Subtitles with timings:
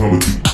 [0.00, 0.49] a.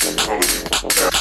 [0.00, 1.17] Tony,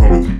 [0.00, 0.39] Technology.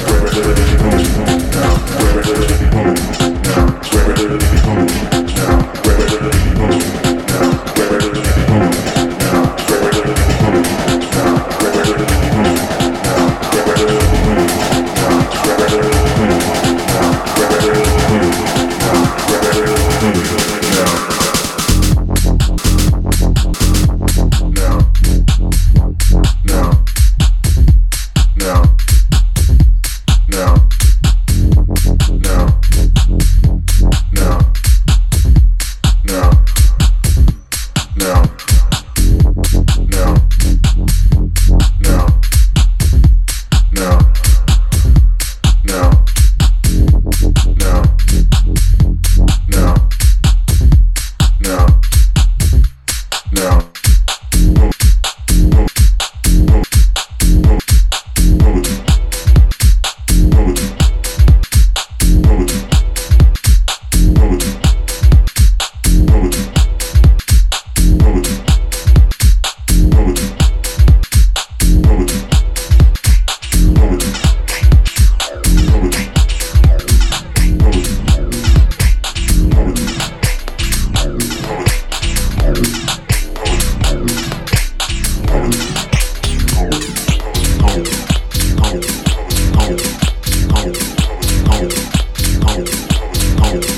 [93.41, 93.70] home.